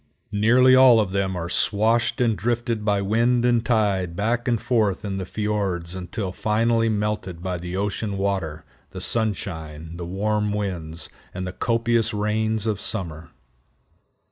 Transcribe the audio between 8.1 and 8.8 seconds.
water,